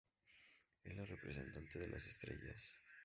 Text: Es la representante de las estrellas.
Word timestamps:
Es 0.83 0.95
la 0.95 1.05
representante 1.05 1.77
de 1.77 1.87
las 1.89 2.07
estrellas. 2.07 2.73